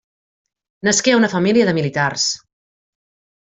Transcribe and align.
Nasqué 0.87 1.13
a 1.15 1.19
una 1.21 1.31
família 1.35 1.69
de 1.69 1.77
militars. 1.81 2.27